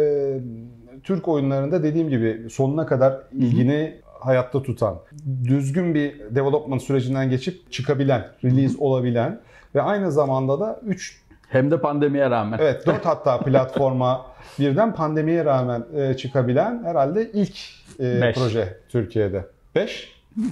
Türk 1.04 1.28
oyunlarında 1.28 1.83
dediğim 1.83 2.09
gibi 2.09 2.47
sonuna 2.50 2.87
kadar 2.87 3.14
ilgini 3.33 3.95
hayatta 4.26 4.62
tutan, 4.62 4.99
düzgün 5.45 5.95
bir 5.95 6.21
development 6.31 6.83
sürecinden 6.83 7.31
geçip 7.31 7.73
çıkabilen, 7.73 8.29
release 8.45 8.75
olabilen 8.79 9.41
ve 9.75 9.83
aynı 9.83 10.12
zamanda 10.12 10.61
da 10.61 10.81
3 10.87 11.23
Hem 11.49 11.71
de 11.71 11.81
pandemiye 11.81 12.31
rağmen. 12.31 12.59
evet 12.62 12.87
4 12.87 13.07
hatta 13.07 13.38
platforma 13.45 14.26
birden 14.59 14.95
pandemiye 14.95 15.45
rağmen 15.45 15.85
e, 15.97 16.17
çıkabilen 16.17 16.83
herhalde 16.85 17.31
ilk 17.33 17.57
e, 18.00 18.23
Beş. 18.23 18.37
proje 18.37 18.79
Türkiye'de. 18.88 19.45
5 19.75 20.23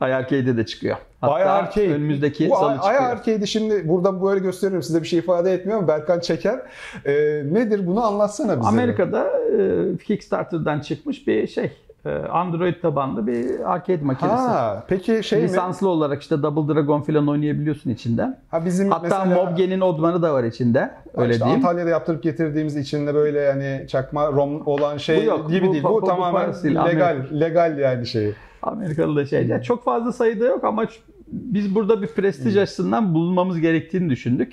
Ay 0.00 0.14
Arcade'de 0.14 0.56
de 0.56 0.66
çıkıyor. 0.66 0.96
Hatta 1.20 1.34
Ay 1.34 1.42
Arcade. 1.42 1.94
önümüzdeki 1.94 2.50
Bu 2.50 2.56
salı 2.56 2.74
çıkıyor. 2.76 3.26
Ay 3.26 3.46
şimdi 3.46 3.88
buradan 3.88 4.22
böyle 4.22 4.40
gösteriyorum 4.40 4.82
size 4.82 5.02
bir 5.02 5.06
şey 5.08 5.18
ifade 5.18 5.52
etmiyor 5.52 5.78
ama 5.78 5.88
Berkan 5.88 6.20
Çeker. 6.20 6.60
E, 7.04 7.12
nedir 7.52 7.86
bunu 7.86 8.04
anlatsana 8.04 8.58
bize. 8.58 8.68
Amerika'da 8.68 9.26
e, 9.58 9.96
Kickstarter'dan 10.04 10.80
çıkmış 10.80 11.26
bir 11.26 11.46
şey. 11.46 11.70
E, 12.04 12.10
Android 12.10 12.74
tabanlı 12.82 13.26
bir 13.26 13.72
arcade 13.72 14.02
makinesi. 14.04 14.34
Ha, 14.36 14.84
peki 14.88 15.20
şey 15.24 15.38
mi? 15.38 15.44
Lisanslı 15.44 15.88
olarak 15.88 16.22
işte 16.22 16.42
Double 16.42 16.74
Dragon 16.74 17.00
falan 17.02 17.28
oynayabiliyorsun 17.28 17.90
içinde. 17.90 18.38
Ha 18.48 18.64
bizim 18.64 18.90
Hatta 18.90 19.02
mesela 19.24 19.44
Mobgen'in 19.44 19.80
Odman'ı 19.80 20.22
da 20.22 20.34
var 20.34 20.44
içinde. 20.44 20.90
Öyle 21.14 21.32
işte 21.32 21.44
diyeyim. 21.44 21.66
Antalya'da 21.66 21.90
yaptırıp 21.90 22.22
getirdiğimiz 22.22 22.76
içinde 22.76 23.14
böyle 23.14 23.40
yani 23.40 23.86
çakma 23.88 24.26
rom 24.32 24.66
olan 24.66 24.96
şey 24.96 25.20
Bu 25.20 25.24
yok, 25.24 25.50
gibi 25.50 25.68
bu- 25.68 25.72
değil. 25.72 25.84
bu- 25.84 25.88
Bu, 25.88 26.02
bu- 26.02 26.06
tamamen 26.06 26.40
parasıyla 26.42 26.84
legal, 26.84 27.10
Amerika. 27.16 27.34
legal 27.40 27.78
yani 27.78 28.06
şeyi. 28.06 28.34
Amerikalı 28.62 29.16
da 29.16 29.26
şey. 29.26 29.46
Yani 29.46 29.62
çok 29.62 29.84
fazla 29.84 30.12
sayıda 30.12 30.44
yok 30.46 30.64
ama 30.64 30.84
biz 31.32 31.74
burada 31.74 32.02
bir 32.02 32.06
prestij 32.06 32.54
Hmm. 32.54 32.62
açısından 32.62 33.14
bulunmamız 33.14 33.60
gerektiğini 33.60 34.10
düşündük. 34.10 34.52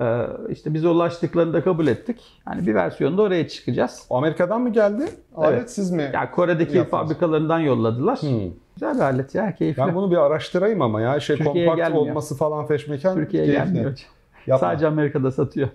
Ee, 0.00 0.26
işte 0.48 0.74
bize 0.74 0.88
ulaştıklarını 0.88 1.52
da 1.52 1.64
kabul 1.64 1.86
ettik. 1.86 2.20
Yani 2.48 2.66
bir 2.66 2.74
versiyonda 2.74 3.22
oraya 3.22 3.48
çıkacağız. 3.48 4.06
Amerika'dan 4.10 4.60
mı 4.60 4.72
geldi? 4.72 5.04
Alet 5.36 5.58
Evet. 5.58 5.70
siz 5.70 5.90
mi? 5.90 6.10
Yani 6.14 6.30
Kore'deki 6.30 6.76
Yaptınız. 6.76 7.02
fabrikalarından 7.08 7.58
yolladılar. 7.58 8.18
Hmm. 8.22 8.50
Güzel 8.74 8.94
bir 8.94 9.00
alet 9.00 9.34
ya, 9.34 9.54
keyifli. 9.54 9.82
Ben 9.82 9.94
bunu 9.94 10.10
bir 10.10 10.16
araştırayım 10.16 10.82
ama 10.82 11.00
ya 11.00 11.20
şey 11.20 11.36
Türkiye'ye 11.36 11.66
kompakt 11.68 11.88
gelmiyor. 11.88 12.10
olması 12.10 12.36
falan 12.36 12.66
feşmekan 12.66 13.14
Türkiye'ye 13.14 13.48
keyifli. 13.52 13.72
gelmiyor. 13.72 13.98
Yapma. 14.46 14.68
Sadece 14.68 14.86
Amerika'da 14.86 15.30
satıyor. 15.30 15.68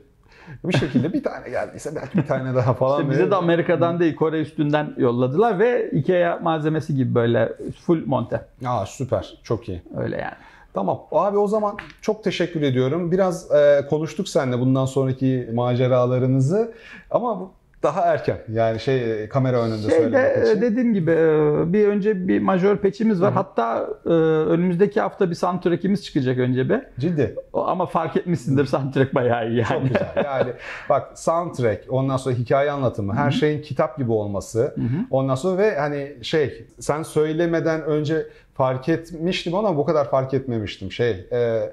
Bir 0.64 0.74
şekilde 0.78 1.14
bir 1.14 1.24
tane 1.24 1.50
geldiyse 1.50 1.96
belki 1.96 2.18
bir 2.18 2.26
tane 2.26 2.56
daha 2.56 2.74
falan. 2.74 2.98
İşte 3.00 3.12
bize 3.12 3.22
verir. 3.22 3.32
de 3.32 3.36
Amerika'dan 3.36 4.00
değil 4.00 4.16
Kore 4.16 4.42
üstünden 4.42 4.94
yolladılar 4.98 5.60
ve 5.60 5.90
Ikea 5.92 6.40
malzemesi 6.44 6.96
gibi 6.96 7.16
böyle 7.16 7.54
full 7.86 8.06
monte. 8.06 8.46
Aa 8.66 8.86
süper. 8.86 9.34
Çok 9.44 9.70
iyi. 9.70 9.82
Öyle 9.98 10.18
yani. 10.18 10.34
Tamam. 10.74 11.02
Abi 11.12 11.38
o 11.38 11.48
zaman 11.48 11.78
çok 12.02 12.24
teşekkür 12.24 12.62
ediyorum. 12.62 13.12
Biraz 13.12 13.52
e, 13.52 13.86
konuştuk 13.90 14.30
seninle 14.30 14.60
bundan 14.60 14.86
sonraki 14.86 15.50
maceralarınızı 15.54 16.74
ama 17.12 17.40
bu 17.40 17.52
daha 17.84 18.02
erken. 18.02 18.38
Yani 18.52 18.80
şey 18.80 19.24
e, 19.24 19.30
kamera 19.30 19.62
önünde 19.62 19.90
söylemek 19.90 20.36
Şeyde 20.36 20.50
için. 20.52 20.62
dediğim 20.62 20.94
gibi 20.94 21.12
e, 21.12 21.74
bir 21.74 21.88
önce 21.88 22.28
bir 22.28 22.40
majör 22.40 22.78
peçimiz 22.78 23.22
var. 23.22 23.32
Hı. 23.32 23.36
Hatta 23.36 23.88
e, 24.06 24.10
önümüzdeki 24.50 25.02
hafta 25.02 25.30
bir 25.30 25.36
soundtrack'imiz 25.36 26.04
çıkacak 26.04 26.38
önce 26.38 26.70
bir. 26.70 26.80
Ciddi. 27.00 27.36
Ama 27.54 27.86
fark 27.86 28.18
etmişsindir 28.18 28.66
soundtrack 28.66 29.16
bayağı 29.16 29.50
iyi 29.50 29.58
yani. 29.58 29.68
Çok 29.70 29.84
güzel. 29.84 30.24
Yani 30.26 30.54
bak 30.90 31.20
soundtrack, 31.20 31.86
ondan 31.90 32.18
sonra 32.18 32.36
hikaye 32.36 32.72
anlatımı, 32.72 33.14
her 33.14 33.32
şeyin 33.32 33.62
kitap 33.62 33.98
gibi 33.98 34.12
olması. 34.12 34.76
Ondan 35.12 35.36
sonra 35.36 35.58
ve 35.58 35.80
hani 35.80 36.18
şey 36.22 36.68
sen 36.80 37.04
söylemeden 37.04 37.82
önce 37.82 38.28
fark 38.54 38.90
etmiştim 38.90 39.56
ama 39.56 39.78
bu 39.78 39.86
kadar 39.86 40.10
fark 40.10 40.34
etmemiştim. 40.34 40.92
Şey 40.92 41.28
e, 41.32 41.70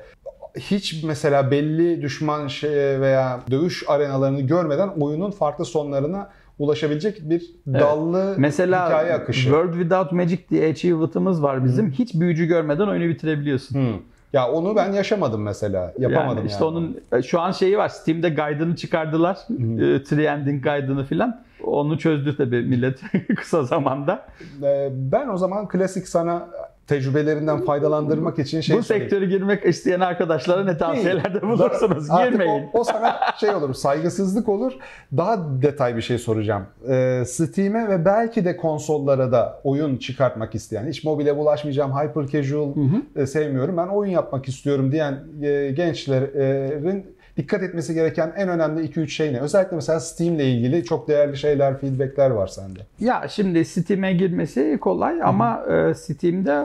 hiç 0.59 1.05
mesela 1.05 1.51
belli 1.51 2.03
düşman 2.03 2.47
şey 2.47 3.01
veya 3.01 3.41
dövüş 3.51 3.85
arenalarını 3.89 4.41
görmeden 4.41 4.89
oyunun 4.89 5.31
farklı 5.31 5.65
sonlarına 5.65 6.31
ulaşabilecek 6.59 7.31
bir 7.31 7.51
dallı 7.67 8.35
Mesela 8.39 8.87
hikaye 8.87 9.13
akışı. 9.13 9.43
World 9.43 9.73
Without 9.73 10.13
Magic 10.13 10.49
diye 10.51 10.71
achievement'ımız 10.71 11.43
var 11.43 11.65
bizim. 11.65 11.91
Hiç 11.91 12.15
büyücü 12.15 12.47
görmeden 12.47 12.87
oyunu 12.87 13.09
bitirebiliyorsun. 13.09 13.75
Hmm. 13.75 13.99
Ya 14.33 14.51
onu 14.51 14.77
ben 14.77 14.93
yaşamadım 14.93 15.43
mesela. 15.43 15.95
Yapamadım 15.99 16.39
yani. 16.39 16.49
işte 16.49 16.65
onun 16.65 17.01
e, 17.13 17.23
şu 17.23 17.41
an 17.41 17.53
şeyi 17.53 17.79
var. 17.79 17.89
Steam'de 17.89 18.29
guide'ını 18.29 18.77
çıkardılar. 18.77 19.37
E, 19.51 20.03
Triending 20.03 20.65
guide'ını 20.65 21.05
filan. 21.05 21.41
Onu 21.65 21.99
çözdü 21.99 22.37
tabii 22.37 22.63
millet 22.63 23.01
kısa 23.37 23.65
zamanda. 23.65 24.27
Ee, 24.63 24.89
Ben 24.93 25.29
o 25.29 25.37
zaman 25.37 25.69
klasik 25.69 26.09
sana 26.09 26.49
tecrübelerinden 26.91 27.61
faydalandırmak 27.61 28.39
için 28.39 28.61
şey 28.61 28.77
Bu 28.77 28.83
sektöre 28.83 29.27
girmek 29.27 29.67
isteyen 29.67 30.01
arkadaşlara 30.01 30.65
ne 30.65 30.77
tavsiyelerde 30.77 31.43
bulursunuz? 31.43 32.11
Artık 32.11 32.33
Girmeyin. 32.33 32.69
O, 32.73 32.81
o 32.81 32.85
sana 32.85 33.17
şey 33.41 33.51
olur, 33.51 33.75
saygısızlık 33.75 34.49
olur. 34.49 34.73
Daha 35.17 35.63
detay 35.63 35.97
bir 35.97 36.03
şey 36.03 36.19
soracağım. 36.19 36.67
Ee, 36.89 37.23
Steam'e 37.27 37.89
ve 37.89 38.05
belki 38.05 38.45
de 38.45 38.57
konsollara 38.57 39.33
da 39.33 39.61
oyun 39.65 39.97
çıkartmak 39.97 40.55
isteyen, 40.55 40.87
hiç 40.89 41.05
mobile 41.05 41.37
bulaşmayacağım, 41.37 41.93
hyper 41.93 42.27
casual 42.27 42.75
e, 43.17 43.27
sevmiyorum, 43.27 43.77
ben 43.77 43.87
oyun 43.87 44.11
yapmak 44.11 44.49
istiyorum 44.49 44.93
diyen 44.93 45.19
e, 45.43 45.71
gençlerin 45.71 47.20
dikkat 47.41 47.63
etmesi 47.63 47.95
gereken 47.95 48.33
en 48.37 48.49
önemli 48.49 48.81
2-3 48.81 49.09
şey 49.09 49.33
ne? 49.33 49.41
Özellikle 49.41 49.77
mesela 49.77 50.01
Steam 50.01 50.35
ile 50.35 50.51
ilgili 50.51 50.85
çok 50.85 51.09
değerli 51.09 51.37
şeyler, 51.37 51.79
feedbackler 51.79 52.31
var 52.31 52.47
sende. 52.47 52.81
Ya 53.01 53.27
şimdi 53.29 53.65
Steam'e 53.65 54.13
girmesi 54.13 54.79
kolay 54.81 55.23
ama 55.23 55.65
e, 55.67 55.95
Steam'de 55.95 56.65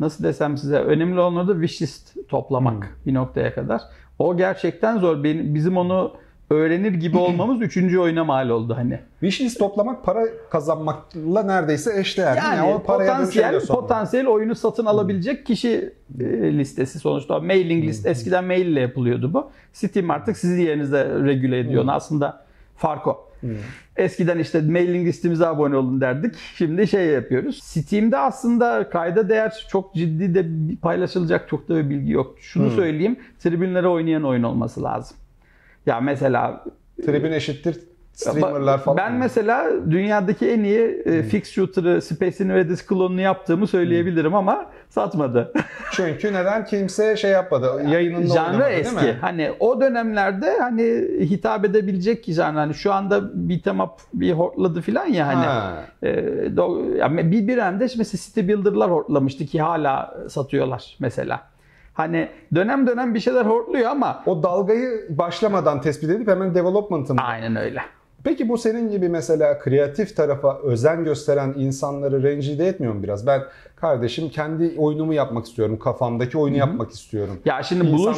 nasıl 0.00 0.24
desem 0.24 0.56
size 0.56 0.76
önemli 0.76 1.20
olan 1.20 1.36
orada 1.36 1.52
wishlist 1.52 2.28
toplamak 2.28 2.96
bir 3.06 3.14
noktaya 3.14 3.54
kadar. 3.54 3.82
O 4.18 4.36
gerçekten 4.36 4.98
zor. 4.98 5.24
Benim, 5.24 5.54
bizim 5.54 5.76
onu 5.76 6.14
öğrenir 6.50 6.92
gibi 6.92 7.18
olmamız 7.18 7.62
üçüncü 7.62 7.98
oyuna 7.98 8.24
mal 8.24 8.48
oldu 8.48 8.76
hani. 8.76 9.00
Wishlist 9.20 9.58
toplamak 9.58 10.04
para 10.04 10.24
kazanmakla 10.50 11.42
neredeyse 11.42 12.00
eşdeğer. 12.00 12.34
mi? 12.34 12.40
Yani 12.44 12.74
o 12.74 12.82
potansiyel 12.82 13.66
potansiyel 13.66 14.26
oyunu 14.26 14.54
satın 14.54 14.86
alabilecek 14.86 15.46
kişi 15.46 15.94
e, 16.20 16.24
listesi 16.58 16.98
sonuçta. 16.98 17.40
Mailing 17.40 17.84
list 17.84 18.06
eskiden 18.06 18.44
mail 18.44 18.66
ile 18.66 18.80
yapılıyordu 18.80 19.34
bu. 19.34 19.50
Steam 19.72 20.10
artık 20.10 20.36
sizin 20.36 20.62
yerinizde 20.62 21.08
regüle 21.24 21.58
ediyor. 21.58 21.84
Aslında 21.88 22.44
fark 22.76 23.06
o. 23.06 23.26
Eskiden 23.96 24.38
işte 24.38 24.60
mailing 24.60 25.06
listemize 25.08 25.46
abone 25.46 25.76
olun 25.76 26.00
derdik. 26.00 26.34
Şimdi 26.56 26.88
şey 26.88 27.06
yapıyoruz. 27.06 27.60
Steam'de 27.62 28.16
aslında 28.16 28.88
kayda 28.90 29.28
değer 29.28 29.66
çok 29.70 29.94
ciddi 29.94 30.34
de 30.34 30.46
paylaşılacak 30.82 31.48
çok 31.48 31.68
da 31.68 31.76
bir 31.76 31.90
bilgi 31.90 32.12
yok. 32.12 32.36
Şunu 32.40 32.70
söyleyeyim. 32.70 33.16
Tribünlere 33.38 33.88
oynayan 33.88 34.24
oyun 34.24 34.42
olması 34.42 34.82
lazım. 34.82 35.16
Ya 35.86 36.00
mesela 36.00 36.64
Tribün 37.06 37.32
eşittir 37.32 37.76
streamerlar 38.12 38.78
falan. 38.78 38.96
ben 38.96 39.12
mesela 39.14 39.70
dünyadaki 39.90 40.50
en 40.50 40.64
iyi 40.64 41.02
e, 41.04 41.22
fix 41.22 41.50
shooter'ı 41.50 42.02
Space 42.02 42.44
Invaders 42.44 42.86
klonunu 42.86 43.20
yaptığımı 43.20 43.66
söyleyebilirim 43.66 44.34
ama 44.34 44.66
satmadı. 44.88 45.52
Çünkü 45.92 46.32
neden 46.32 46.64
kimse 46.64 47.16
şey 47.16 47.30
yapmadı. 47.30 47.82
Yayınında 47.88 48.26
Janra 48.34 48.48
oynamadı 48.48 48.70
eski. 48.70 48.96
değil 49.00 49.14
mi? 49.14 49.18
Hani 49.20 49.52
o 49.60 49.80
dönemlerde 49.80 50.58
hani 50.60 50.82
hitap 51.20 51.64
edebilecek 51.64 52.24
ki 52.24 52.32
janra. 52.32 52.60
Hani 52.60 52.74
şu 52.74 52.92
anda 52.92 53.48
beat'em 53.48 53.80
up 53.80 53.92
bir 54.14 54.32
hortladı 54.32 54.80
falan 54.80 55.06
ya 55.06 55.26
hani. 55.26 55.44
Ha. 55.46 55.72
E, 56.02 56.08
do- 56.46 57.16
bir 57.32 57.48
bir 57.48 57.56
dönemde 57.56 57.84
işte 57.84 57.98
mesela 57.98 58.20
City 58.24 58.40
Builder'lar 58.40 58.90
hortlamıştı 58.90 59.44
ki 59.46 59.60
hala 59.62 60.14
satıyorlar 60.28 60.96
mesela. 61.00 61.40
Hani 61.96 62.28
dönem 62.54 62.86
dönem 62.86 63.14
bir 63.14 63.20
şeyler 63.20 63.44
hortluyor 63.44 63.90
ama 63.90 64.22
O 64.26 64.42
dalgayı 64.42 65.06
başlamadan 65.10 65.80
tespit 65.80 66.10
edip 66.10 66.28
hemen 66.28 66.54
development'ı 66.54 67.14
mı? 67.14 67.20
aynen 67.24 67.56
öyle. 67.56 67.80
Peki 68.24 68.48
bu 68.48 68.58
senin 68.58 68.90
gibi 68.90 69.08
mesela 69.08 69.58
kreatif 69.58 70.16
tarafa 70.16 70.58
özen 70.58 71.04
gösteren 71.04 71.54
insanları 71.56 72.22
rencide 72.22 72.66
etmiyor 72.68 72.94
mu 72.94 73.02
biraz? 73.02 73.26
Ben 73.26 73.42
kardeşim 73.76 74.28
kendi 74.28 74.74
oyunumu 74.78 75.14
yapmak 75.14 75.46
istiyorum. 75.46 75.78
Kafamdaki 75.78 76.38
oyunu 76.38 76.56
yapmak 76.56 76.90
istiyorum. 76.90 77.38
Ya 77.44 77.62
şimdi 77.62 77.92
buluş, 77.92 78.16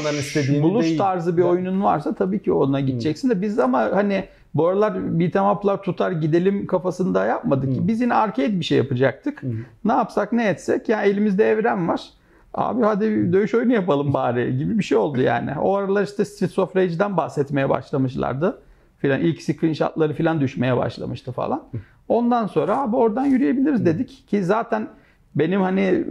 buluş 0.63 0.85
değil. 0.85 0.99
tarzı 0.99 1.37
bir 1.37 1.43
oyunun 1.43 1.83
varsa 1.83 2.15
tabii 2.15 2.43
ki 2.43 2.53
ona 2.53 2.81
gideceksin 2.81 3.31
de 3.31 3.41
biz 3.43 3.59
ama 3.59 3.79
hani 3.95 4.25
bu 4.55 4.67
aralar 4.67 5.21
beat'em 5.21 5.45
up'lar 5.51 5.83
tutar 5.83 6.13
gidelim 6.13 6.67
kafasında 6.67 7.25
yapmadık 7.27 7.75
ki. 7.75 7.89
Biz 7.89 8.01
yine 8.01 8.15
arcade 8.15 8.61
bir 8.61 8.65
şey 8.65 8.79
yapacaktık. 8.79 9.43
Ne 9.85 9.93
yapsak 9.93 10.33
ne 10.33 10.49
etsek 10.49 10.89
ya 10.89 11.03
elimizde 11.03 11.51
evren 11.51 11.89
var. 11.89 12.11
Abi 12.55 12.83
hadi 12.83 13.33
dövüş 13.33 13.55
oyunu 13.55 13.73
yapalım 13.73 14.15
bari 14.15 14.59
gibi 14.59 14.79
bir 14.79 14.85
şey 14.85 14.99
oldu 14.99 15.21
yani. 15.21 15.51
O 15.61 15.77
aralar 15.77 16.03
işte 16.03 16.25
Streets 16.25 16.59
of 16.59 16.77
Rage'den 16.77 17.17
bahsetmeye 17.17 17.69
başlamışlardı. 17.69 18.59
Filan 18.99 19.21
ilk 19.21 19.43
screenshotları 19.43 20.13
filan 20.13 20.41
düşmeye 20.41 20.77
başlamıştı 20.77 21.33
falan. 21.33 21.65
Ondan 22.09 22.47
sonra 22.47 22.79
abi 22.83 22.97
oradan 22.97 23.25
yürüyebiliriz 23.25 23.87
dedik 23.87 24.29
ki 24.29 24.45
zaten 24.45 24.89
benim 25.35 25.61
hani 25.63 25.81
e, 25.81 26.05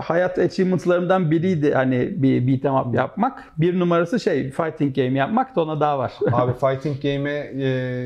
hayat 0.00 0.38
achievement'larımdan 0.38 1.30
biriydi 1.30 1.74
hani 1.74 2.22
bir 2.22 2.46
beat'em 2.46 2.74
up 2.74 2.94
yapmak. 2.94 3.44
Bir 3.58 3.80
numarası 3.80 4.20
şey 4.20 4.50
fighting 4.50 4.96
game 4.96 5.18
yapmak 5.18 5.56
da 5.56 5.62
ona 5.62 5.80
daha 5.80 5.98
var. 5.98 6.12
Abi 6.32 6.52
fighting 6.52 7.02
game'e 7.02 7.52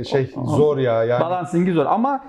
e, 0.01 0.05
şey 0.05 0.31
zor 0.47 0.79
ya. 0.79 1.05
Yani 1.05 1.21
Balancing'i 1.21 1.73
zor 1.73 1.87
ama 1.87 2.25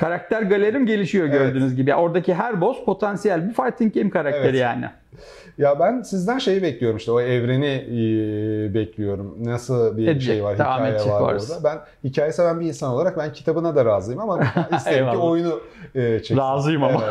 karakter 0.00 0.42
galerim 0.42 0.86
gelişiyor 0.86 1.26
gördüğünüz 1.26 1.74
gibi. 1.76 1.90
Yani 1.90 2.00
oradaki 2.00 2.34
her 2.34 2.60
boss 2.60 2.84
potansiyel 2.84 3.48
bir 3.48 3.54
fighting 3.54 3.94
game 3.94 4.10
karakteri 4.10 4.46
Evet. 4.46 4.60
yani. 4.60 4.84
Ya 5.58 5.80
ben 5.80 6.02
sizden 6.02 6.38
şeyi 6.38 6.62
bekliyorum 6.62 6.96
işte 6.96 7.12
o 7.12 7.20
evreni 7.20 7.66
e, 7.66 8.74
bekliyorum. 8.74 9.36
Nasıl 9.44 9.96
bir 9.96 10.08
Edecek, 10.08 10.34
şey 10.34 10.44
var, 10.44 10.54
hikaye 10.54 10.94
var 10.94 11.20
orası. 11.20 11.54
orada. 11.54 11.64
Ben 11.64 12.08
hikeyi 12.08 12.32
seven 12.32 12.60
bir 12.60 12.66
insan 12.66 12.90
olarak 12.90 13.18
ben 13.18 13.32
kitabına 13.32 13.76
da 13.76 13.84
razıyım 13.84 14.20
ama 14.20 14.40
isterim 14.76 15.10
ki 15.10 15.16
oyunu 15.16 15.60
e, 15.94 16.00
çeksin. 16.18 16.36
Razıyım 16.36 16.84
ama. 16.84 17.02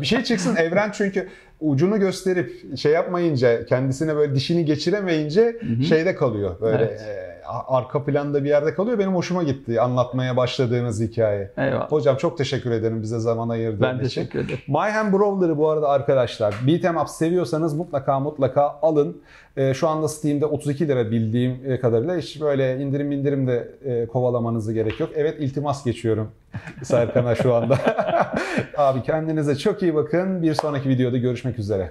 Bir 0.00 0.06
şey 0.06 0.22
çıksın 0.24 0.56
evren 0.56 0.90
çünkü 0.92 1.28
ucunu 1.60 1.98
gösterip 2.00 2.76
şey 2.76 2.92
yapmayınca 2.92 3.64
kendisine 3.66 4.16
böyle 4.16 4.34
dişini 4.34 4.64
geçiremeyince 4.64 5.56
şeyde 5.88 6.14
kalıyor. 6.14 6.60
Böyle 6.60 6.76
Evet. 6.84 7.00
e, 7.00 7.35
arka 7.48 8.04
planda 8.04 8.44
bir 8.44 8.48
yerde 8.48 8.74
kalıyor. 8.74 8.98
Benim 8.98 9.14
hoşuma 9.14 9.42
gitti 9.42 9.80
anlatmaya 9.80 10.36
başladığınız 10.36 11.00
hikaye. 11.00 11.50
Eyvallah. 11.58 11.92
Hocam 11.92 12.16
çok 12.16 12.38
teşekkür 12.38 12.70
ederim 12.70 13.02
bize 13.02 13.18
zaman 13.18 13.48
ayırdığın 13.48 13.80
Ben 13.82 13.94
için. 13.94 14.02
teşekkür 14.04 14.38
ederim. 14.38 14.58
Mayhem 14.68 15.12
Brawler'ı 15.12 15.58
bu 15.58 15.70
arada 15.70 15.88
arkadaşlar 15.88 16.54
Beat'em 16.66 16.96
Up 16.96 17.08
seviyorsanız 17.08 17.74
mutlaka 17.74 18.20
mutlaka 18.20 18.78
alın. 18.82 19.20
Ee, 19.56 19.74
şu 19.74 19.88
anda 19.88 20.08
Steam'de 20.08 20.46
32 20.46 20.88
lira 20.88 21.10
bildiğim 21.10 21.60
e, 21.66 21.80
kadarıyla 21.80 22.16
hiç 22.16 22.40
böyle 22.40 22.78
indirim 22.78 23.12
indirim 23.12 23.46
de 23.46 23.68
e, 23.84 24.06
kovalamanızı 24.06 24.72
gerek 24.72 25.00
yok. 25.00 25.10
Evet 25.14 25.36
iltimas 25.40 25.84
geçiyorum 25.84 26.28
Serkan'a 26.82 27.34
şu 27.34 27.54
anda. 27.54 27.78
Abi 28.76 29.02
kendinize 29.02 29.56
çok 29.56 29.82
iyi 29.82 29.94
bakın. 29.94 30.42
Bir 30.42 30.54
sonraki 30.54 30.88
videoda 30.88 31.16
görüşmek 31.16 31.58
üzere. 31.58 31.90